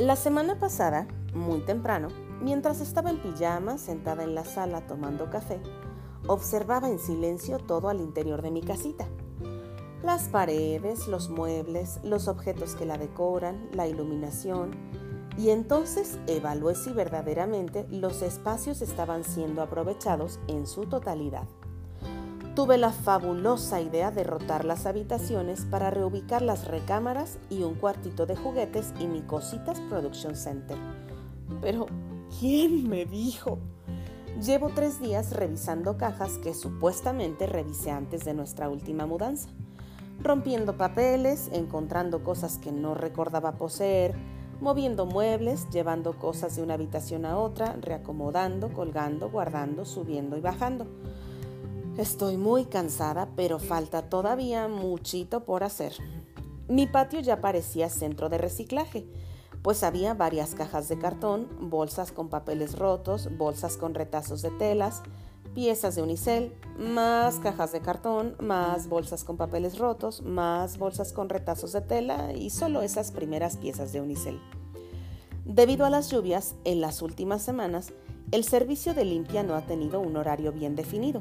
La 0.00 0.16
semana 0.16 0.58
pasada, 0.58 1.06
muy 1.34 1.60
temprano, 1.60 2.08
mientras 2.40 2.80
estaba 2.80 3.10
en 3.10 3.18
pijama 3.18 3.76
sentada 3.76 4.24
en 4.24 4.34
la 4.34 4.46
sala 4.46 4.86
tomando 4.86 5.28
café, 5.28 5.60
observaba 6.26 6.88
en 6.88 6.98
silencio 6.98 7.58
todo 7.58 7.90
al 7.90 8.00
interior 8.00 8.40
de 8.40 8.50
mi 8.50 8.62
casita. 8.62 9.06
Las 10.02 10.28
paredes, 10.28 11.06
los 11.06 11.28
muebles, 11.28 12.00
los 12.02 12.28
objetos 12.28 12.76
que 12.76 12.86
la 12.86 12.96
decoran, 12.96 13.68
la 13.74 13.88
iluminación, 13.88 14.70
y 15.36 15.50
entonces 15.50 16.18
evalué 16.26 16.76
si 16.76 16.94
verdaderamente 16.94 17.86
los 17.90 18.22
espacios 18.22 18.80
estaban 18.80 19.22
siendo 19.22 19.60
aprovechados 19.60 20.40
en 20.48 20.66
su 20.66 20.86
totalidad. 20.86 21.46
Tuve 22.54 22.78
la 22.78 22.90
fabulosa 22.90 23.80
idea 23.80 24.10
de 24.10 24.24
rotar 24.24 24.64
las 24.64 24.84
habitaciones 24.84 25.64
para 25.66 25.90
reubicar 25.90 26.42
las 26.42 26.66
recámaras 26.66 27.38
y 27.48 27.62
un 27.62 27.76
cuartito 27.76 28.26
de 28.26 28.34
juguetes 28.34 28.92
y 28.98 29.06
mi 29.06 29.22
Cositas 29.22 29.80
Production 29.82 30.34
Center. 30.34 30.76
Pero, 31.60 31.86
¿quién 32.40 32.88
me 32.88 33.06
dijo? 33.06 33.60
Llevo 34.44 34.70
tres 34.74 35.00
días 35.00 35.32
revisando 35.32 35.96
cajas 35.96 36.38
que 36.38 36.52
supuestamente 36.52 37.46
revisé 37.46 37.92
antes 37.92 38.24
de 38.24 38.34
nuestra 38.34 38.68
última 38.68 39.06
mudanza, 39.06 39.48
rompiendo 40.20 40.76
papeles, 40.76 41.50
encontrando 41.52 42.24
cosas 42.24 42.58
que 42.58 42.72
no 42.72 42.94
recordaba 42.94 43.52
poseer, 43.52 44.16
moviendo 44.60 45.06
muebles, 45.06 45.68
llevando 45.70 46.18
cosas 46.18 46.56
de 46.56 46.62
una 46.62 46.74
habitación 46.74 47.26
a 47.26 47.38
otra, 47.38 47.76
reacomodando, 47.80 48.72
colgando, 48.72 49.30
guardando, 49.30 49.84
subiendo 49.84 50.36
y 50.36 50.40
bajando. 50.40 50.88
Estoy 51.98 52.36
muy 52.36 52.66
cansada, 52.66 53.28
pero 53.36 53.58
falta 53.58 54.08
todavía 54.08 54.68
muchito 54.68 55.44
por 55.44 55.64
hacer. 55.64 55.92
Mi 56.68 56.86
patio 56.86 57.20
ya 57.20 57.40
parecía 57.40 57.90
centro 57.90 58.28
de 58.28 58.38
reciclaje, 58.38 59.06
pues 59.62 59.82
había 59.82 60.14
varias 60.14 60.54
cajas 60.54 60.88
de 60.88 60.98
cartón, 60.98 61.48
bolsas 61.60 62.12
con 62.12 62.28
papeles 62.28 62.78
rotos, 62.78 63.28
bolsas 63.36 63.76
con 63.76 63.94
retazos 63.94 64.40
de 64.40 64.50
telas, 64.50 65.02
piezas 65.52 65.96
de 65.96 66.02
unicel, 66.02 66.54
más 66.78 67.40
cajas 67.40 67.72
de 67.72 67.80
cartón, 67.80 68.36
más 68.38 68.88
bolsas 68.88 69.24
con 69.24 69.36
papeles 69.36 69.76
rotos, 69.76 70.22
más 70.22 70.78
bolsas 70.78 71.12
con 71.12 71.28
retazos 71.28 71.72
de 71.72 71.80
tela 71.80 72.32
y 72.32 72.50
solo 72.50 72.82
esas 72.82 73.10
primeras 73.10 73.56
piezas 73.56 73.92
de 73.92 74.00
unicel. 74.00 74.40
Debido 75.44 75.84
a 75.84 75.90
las 75.90 76.08
lluvias, 76.08 76.54
en 76.64 76.80
las 76.80 77.02
últimas 77.02 77.42
semanas, 77.42 77.92
el 78.30 78.44
servicio 78.44 78.94
de 78.94 79.04
limpia 79.04 79.42
no 79.42 79.56
ha 79.56 79.66
tenido 79.66 79.98
un 79.98 80.16
horario 80.16 80.52
bien 80.52 80.76
definido 80.76 81.20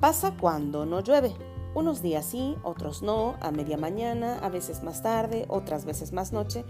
Pasa 0.00 0.36
cuando 0.40 0.86
no 0.86 1.00
llueve. 1.00 1.34
Unos 1.74 2.02
días 2.02 2.24
sí, 2.24 2.56
otros 2.62 3.02
no, 3.02 3.34
a 3.40 3.50
media 3.50 3.76
mañana, 3.76 4.38
a 4.38 4.48
veces 4.48 4.84
más 4.84 5.02
tarde, 5.02 5.44
otras 5.48 5.84
veces 5.84 6.12
más 6.12 6.32
noche, 6.32 6.64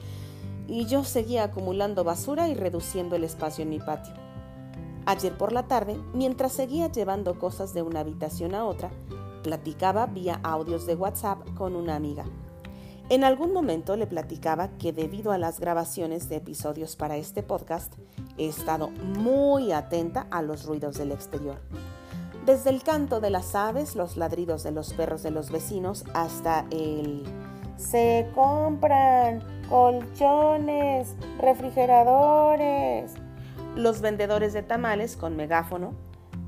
y 0.66 0.86
yo 0.86 1.04
seguía 1.04 1.44
acumulando 1.44 2.04
basura 2.04 2.48
y 2.48 2.54
reduciendo 2.54 3.16
el 3.16 3.24
espacio 3.24 3.64
en 3.64 3.68
mi 3.68 3.80
patio. 3.80 4.14
Ayer 5.04 5.36
por 5.36 5.52
la 5.52 5.68
tarde, 5.68 5.98
mientras 6.14 6.52
seguía 6.52 6.90
llevando 6.90 7.38
cosas 7.38 7.74
de 7.74 7.82
una 7.82 8.00
habitación 8.00 8.54
a 8.54 8.64
otra, 8.64 8.90
platicaba 9.42 10.06
vía 10.06 10.40
audios 10.42 10.86
de 10.86 10.94
WhatsApp 10.94 11.54
con 11.54 11.76
una 11.76 11.96
amiga. 11.96 12.24
En 13.10 13.24
algún 13.24 13.52
momento 13.52 13.94
le 13.96 14.06
platicaba 14.06 14.68
que 14.78 14.94
debido 14.94 15.32
a 15.32 15.38
las 15.38 15.60
grabaciones 15.60 16.30
de 16.30 16.36
episodios 16.36 16.96
para 16.96 17.18
este 17.18 17.42
podcast, 17.42 17.92
he 18.38 18.48
estado 18.48 18.88
muy 18.88 19.72
atenta 19.72 20.26
a 20.30 20.40
los 20.40 20.64
ruidos 20.64 20.96
del 20.96 21.12
exterior 21.12 21.60
desde 22.48 22.70
el 22.70 22.82
canto 22.82 23.20
de 23.20 23.28
las 23.28 23.54
aves, 23.54 23.94
los 23.94 24.16
ladridos 24.16 24.62
de 24.62 24.70
los 24.70 24.94
perros 24.94 25.22
de 25.22 25.30
los 25.30 25.50
vecinos, 25.50 26.06
hasta 26.14 26.64
el 26.70 27.22
se 27.76 28.26
compran 28.34 29.42
colchones, 29.68 31.14
refrigeradores. 31.38 33.12
Los 33.76 34.00
vendedores 34.00 34.54
de 34.54 34.62
tamales 34.62 35.18
con 35.18 35.36
megáfono. 35.36 35.92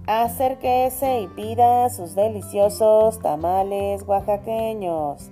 Acérquese 0.06 1.20
y 1.20 1.26
pida 1.28 1.90
sus 1.90 2.14
deliciosos 2.14 3.20
tamales 3.20 4.02
oaxaqueños. 4.04 5.30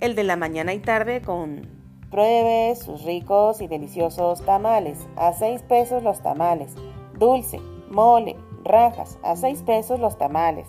El 0.00 0.14
de 0.14 0.24
la 0.24 0.36
mañana 0.36 0.74
y 0.74 0.80
tarde 0.80 1.22
con 1.22 1.66
pruebe 2.10 2.76
sus 2.76 3.04
ricos 3.04 3.62
y 3.62 3.68
deliciosos 3.68 4.44
tamales. 4.44 4.98
A 5.16 5.32
seis 5.32 5.62
pesos 5.62 6.02
los 6.02 6.22
tamales. 6.22 6.74
Dulce, 7.18 7.58
mole, 7.90 8.36
rajas, 8.64 9.18
a 9.22 9.36
seis 9.36 9.62
pesos 9.62 10.00
los 10.00 10.18
tamales. 10.18 10.66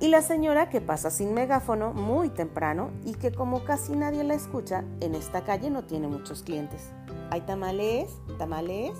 Y 0.00 0.08
la 0.08 0.22
señora 0.22 0.68
que 0.68 0.80
pasa 0.80 1.10
sin 1.10 1.34
megáfono 1.34 1.92
muy 1.92 2.28
temprano 2.28 2.90
y 3.04 3.14
que 3.14 3.32
como 3.32 3.64
casi 3.64 3.96
nadie 3.96 4.22
la 4.22 4.34
escucha, 4.34 4.84
en 5.00 5.14
esta 5.14 5.42
calle 5.42 5.70
no 5.70 5.84
tiene 5.84 6.06
muchos 6.06 6.42
clientes. 6.42 6.92
¿Hay 7.30 7.40
tamales? 7.40 8.20
¿Tamales? 8.38 8.92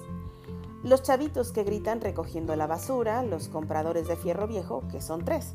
Los 0.83 1.03
chavitos 1.03 1.53
que 1.53 1.65
gritan 1.65 2.01
recogiendo 2.01 2.57
la 2.57 2.67
basura, 2.67 3.23
los 3.23 3.49
compradores 3.49 4.09
de 4.09 4.17
fierro 4.17 4.49
viejo, 4.49 4.83
que 4.91 5.01
son 5.01 5.25
tres. 5.25 5.55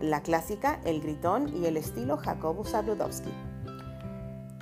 La 0.00 0.22
clásica, 0.22 0.80
el 0.84 1.00
gritón 1.00 1.52
y 1.56 1.66
el 1.66 1.76
estilo 1.76 2.16
Jacobo 2.16 2.64
Zabludowski 2.64 3.32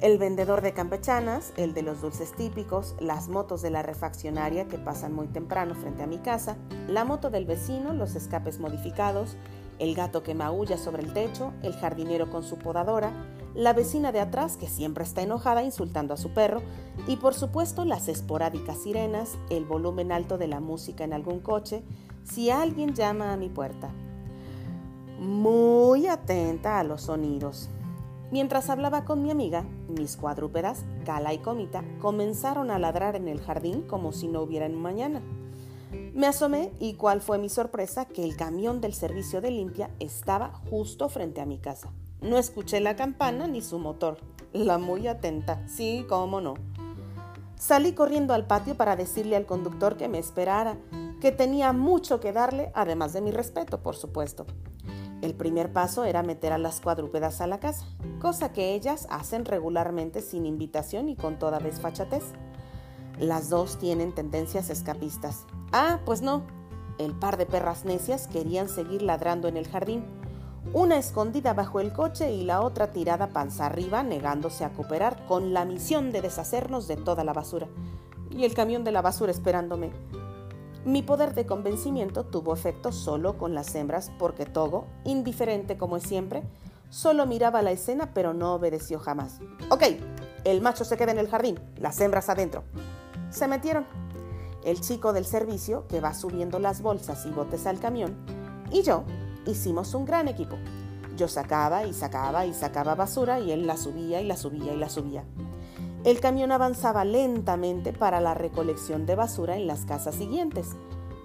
el 0.04 0.18
vendedor 0.18 0.60
de 0.60 0.74
campechanas, 0.74 1.54
el 1.56 1.72
de 1.72 1.80
los 1.80 2.02
dulces 2.02 2.32
típicos, 2.32 2.94
las 3.00 3.28
motos 3.28 3.62
de 3.62 3.70
la 3.70 3.82
refaccionaria 3.82 4.68
que 4.68 4.76
pasan 4.76 5.14
muy 5.14 5.28
temprano 5.28 5.74
frente 5.74 6.02
a 6.02 6.06
mi 6.06 6.18
casa, 6.18 6.58
la 6.88 7.06
moto 7.06 7.30
del 7.30 7.46
vecino, 7.46 7.94
los 7.94 8.14
escapes 8.14 8.60
modificados, 8.60 9.38
el 9.78 9.94
gato 9.94 10.22
que 10.22 10.34
maulla 10.34 10.76
sobre 10.76 11.02
el 11.02 11.14
techo, 11.14 11.54
el 11.62 11.72
jardinero 11.72 12.30
con 12.30 12.42
su 12.42 12.58
podadora, 12.58 13.14
la 13.54 13.72
vecina 13.72 14.12
de 14.12 14.20
atrás 14.20 14.58
que 14.58 14.66
siempre 14.66 15.04
está 15.04 15.22
enojada 15.22 15.62
insultando 15.62 16.12
a 16.12 16.18
su 16.18 16.34
perro 16.34 16.60
y 17.06 17.16
por 17.16 17.32
supuesto 17.32 17.86
las 17.86 18.08
esporádicas 18.08 18.82
sirenas, 18.82 19.38
el 19.48 19.64
volumen 19.64 20.12
alto 20.12 20.36
de 20.36 20.48
la 20.48 20.60
música 20.60 21.04
en 21.04 21.14
algún 21.14 21.40
coche, 21.40 21.82
si 22.24 22.50
alguien 22.50 22.94
llama 22.94 23.32
a 23.32 23.38
mi 23.38 23.48
puerta. 23.48 23.88
Muy 25.18 26.08
atenta 26.08 26.78
a 26.78 26.84
los 26.84 27.04
sonidos. 27.04 27.70
Mientras 28.34 28.68
hablaba 28.68 29.04
con 29.04 29.22
mi 29.22 29.30
amiga, 29.30 29.64
mis 29.86 30.16
cuadrúpedas, 30.16 30.84
Cala 31.04 31.32
y 31.32 31.38
Comita, 31.38 31.84
comenzaron 32.00 32.72
a 32.72 32.80
ladrar 32.80 33.14
en 33.14 33.28
el 33.28 33.40
jardín 33.40 33.82
como 33.82 34.10
si 34.10 34.26
no 34.26 34.42
hubiera 34.42 34.68
mañana. 34.68 35.22
Me 36.14 36.26
asomé 36.26 36.72
y 36.80 36.94
cuál 36.94 37.20
fue 37.20 37.38
mi 37.38 37.48
sorpresa 37.48 38.06
que 38.06 38.24
el 38.24 38.36
camión 38.36 38.80
del 38.80 38.92
servicio 38.92 39.40
de 39.40 39.52
limpia 39.52 39.88
estaba 40.00 40.52
justo 40.68 41.08
frente 41.08 41.40
a 41.40 41.46
mi 41.46 41.58
casa. 41.58 41.92
No 42.22 42.36
escuché 42.36 42.80
la 42.80 42.96
campana 42.96 43.46
ni 43.46 43.62
su 43.62 43.78
motor. 43.78 44.18
La 44.52 44.78
muy 44.78 45.06
atenta, 45.06 45.62
sí, 45.68 46.04
cómo 46.08 46.40
no. 46.40 46.54
Salí 47.54 47.92
corriendo 47.92 48.34
al 48.34 48.48
patio 48.48 48.76
para 48.76 48.96
decirle 48.96 49.36
al 49.36 49.46
conductor 49.46 49.96
que 49.96 50.08
me 50.08 50.18
esperara, 50.18 50.76
que 51.20 51.30
tenía 51.30 51.72
mucho 51.72 52.18
que 52.18 52.32
darle, 52.32 52.72
además 52.74 53.12
de 53.12 53.20
mi 53.20 53.30
respeto, 53.30 53.80
por 53.80 53.94
supuesto. 53.94 54.44
El 55.22 55.34
primer 55.34 55.72
paso 55.72 56.04
era 56.04 56.22
meter 56.22 56.52
a 56.52 56.58
las 56.58 56.80
cuadrúpedas 56.80 57.40
a 57.40 57.46
la 57.46 57.60
casa, 57.60 57.86
cosa 58.20 58.52
que 58.52 58.74
ellas 58.74 59.06
hacen 59.10 59.44
regularmente 59.44 60.20
sin 60.20 60.46
invitación 60.46 61.08
y 61.08 61.16
con 61.16 61.38
toda 61.38 61.58
desfachatez. 61.58 62.24
Las 63.18 63.48
dos 63.48 63.78
tienen 63.78 64.14
tendencias 64.14 64.70
escapistas. 64.70 65.46
Ah, 65.72 66.00
pues 66.04 66.20
no. 66.20 66.42
El 66.98 67.12
par 67.14 67.36
de 67.36 67.46
perras 67.46 67.84
necias 67.84 68.28
querían 68.28 68.68
seguir 68.68 69.02
ladrando 69.02 69.48
en 69.48 69.56
el 69.56 69.66
jardín, 69.66 70.04
una 70.72 70.96
escondida 70.96 71.54
bajo 71.54 71.80
el 71.80 71.92
coche 71.92 72.32
y 72.32 72.42
la 72.44 72.60
otra 72.60 72.90
tirada 72.90 73.28
panza 73.28 73.66
arriba, 73.66 74.02
negándose 74.02 74.64
a 74.64 74.72
cooperar 74.72 75.26
con 75.26 75.52
la 75.52 75.64
misión 75.64 76.10
de 76.10 76.22
deshacernos 76.22 76.88
de 76.88 76.96
toda 76.96 77.22
la 77.24 77.32
basura. 77.32 77.68
Y 78.30 78.44
el 78.44 78.54
camión 78.54 78.82
de 78.82 78.92
la 78.92 79.02
basura 79.02 79.30
esperándome. 79.30 79.90
Mi 80.84 81.00
poder 81.00 81.34
de 81.34 81.46
convencimiento 81.46 82.24
tuvo 82.24 82.52
efecto 82.52 82.92
solo 82.92 83.38
con 83.38 83.54
las 83.54 83.74
hembras 83.74 84.10
porque 84.18 84.44
Togo, 84.44 84.84
indiferente 85.04 85.78
como 85.78 85.96
es 85.96 86.02
siempre, 86.02 86.42
solo 86.90 87.24
miraba 87.24 87.62
la 87.62 87.70
escena 87.70 88.12
pero 88.12 88.34
no 88.34 88.54
obedeció 88.54 88.98
jamás. 88.98 89.40
Ok, 89.70 89.82
el 90.44 90.60
macho 90.60 90.84
se 90.84 90.98
queda 90.98 91.12
en 91.12 91.18
el 91.18 91.28
jardín, 91.28 91.58
las 91.78 91.98
hembras 92.00 92.28
adentro. 92.28 92.64
Se 93.30 93.48
metieron. 93.48 93.86
El 94.62 94.80
chico 94.80 95.12
del 95.12 95.24
servicio, 95.24 95.86
que 95.88 96.00
va 96.00 96.14
subiendo 96.14 96.58
las 96.58 96.82
bolsas 96.82 97.24
y 97.26 97.30
botes 97.30 97.66
al 97.66 97.80
camión, 97.80 98.16
y 98.70 98.82
yo 98.82 99.04
hicimos 99.46 99.94
un 99.94 100.04
gran 100.04 100.28
equipo. 100.28 100.56
Yo 101.16 101.28
sacaba 101.28 101.84
y 101.84 101.94
sacaba 101.94 102.44
y 102.44 102.52
sacaba 102.52 102.94
basura 102.94 103.40
y 103.40 103.52
él 103.52 103.66
la 103.66 103.76
subía 103.76 104.20
y 104.20 104.26
la 104.26 104.36
subía 104.36 104.72
y 104.72 104.76
la 104.76 104.88
subía. 104.88 105.24
El 106.04 106.20
camión 106.20 106.52
avanzaba 106.52 107.06
lentamente 107.06 107.94
para 107.94 108.20
la 108.20 108.34
recolección 108.34 109.06
de 109.06 109.14
basura 109.14 109.56
en 109.56 109.66
las 109.66 109.86
casas 109.86 110.14
siguientes. 110.14 110.76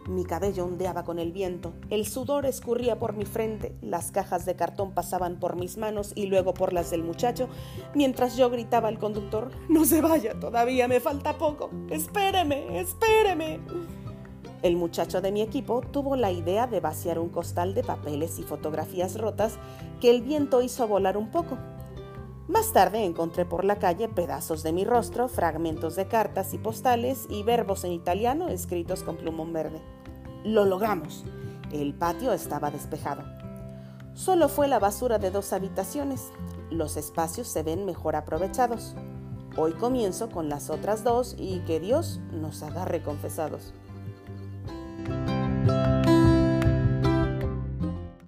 Mi 0.07 0.23
cabello 0.23 0.63
ondeaba 0.63 1.03
con 1.03 1.19
el 1.19 1.33
viento, 1.33 1.73
el 1.89 2.07
sudor 2.07 2.45
escurría 2.45 2.97
por 2.97 3.13
mi 3.13 3.25
frente, 3.25 3.75
las 3.81 4.11
cajas 4.11 4.45
de 4.45 4.55
cartón 4.55 4.93
pasaban 4.93 5.37
por 5.37 5.57
mis 5.57 5.77
manos 5.77 6.13
y 6.15 6.27
luego 6.27 6.53
por 6.53 6.71
las 6.71 6.91
del 6.91 7.03
muchacho, 7.03 7.49
mientras 7.93 8.37
yo 8.37 8.49
gritaba 8.49 8.87
al 8.87 8.99
conductor, 8.99 9.51
No 9.67 9.83
se 9.83 9.99
vaya, 9.99 10.39
todavía 10.39 10.87
me 10.87 11.01
falta 11.01 11.37
poco, 11.37 11.69
espéreme, 11.89 12.79
espéreme. 12.79 13.59
El 14.61 14.77
muchacho 14.77 15.19
de 15.19 15.33
mi 15.33 15.41
equipo 15.41 15.81
tuvo 15.81 16.15
la 16.15 16.31
idea 16.31 16.67
de 16.67 16.79
vaciar 16.79 17.19
un 17.19 17.29
costal 17.29 17.73
de 17.73 17.83
papeles 17.83 18.39
y 18.39 18.43
fotografías 18.43 19.17
rotas 19.17 19.59
que 19.99 20.09
el 20.09 20.21
viento 20.21 20.61
hizo 20.61 20.87
volar 20.87 21.17
un 21.17 21.31
poco 21.31 21.57
Más 22.49 22.73
tarde 22.73 23.05
encontré 23.05 23.45
por 23.45 23.63
la 23.63 23.75
calle 23.75 24.09
pedazos 24.09 24.63
de 24.63 24.73
mi 24.73 24.83
rostro, 24.83 25.27
fragmentos 25.27 25.95
de 25.95 26.07
cartas 26.07 26.51
y 26.55 26.57
postales 26.57 27.27
y 27.29 27.43
verbos 27.43 27.83
en 27.83 27.91
italiano 27.91 28.47
escritos 28.47 29.03
con 29.03 29.17
plumón 29.17 29.53
verde. 29.53 29.79
Lo 30.43 30.65
logramos. 30.65 31.25
El 31.71 31.93
patio 31.93 32.33
estaba 32.33 32.71
despejado. 32.71 33.21
Solo 34.15 34.49
fue 34.49 34.67
la 34.67 34.79
basura 34.79 35.19
de 35.19 35.29
dos 35.29 35.53
habitaciones. 35.53 36.31
Los 36.71 36.97
espacios 36.97 37.47
se 37.47 37.61
ven 37.61 37.85
mejor 37.85 38.15
aprovechados. 38.15 38.95
Hoy 39.55 39.73
comienzo 39.73 40.31
con 40.31 40.49
las 40.49 40.71
otras 40.71 41.03
dos 41.03 41.35
y 41.37 41.59
que 41.67 41.79
Dios 41.79 42.19
nos 42.31 42.63
agarre 42.63 43.03
confesados. 43.03 43.75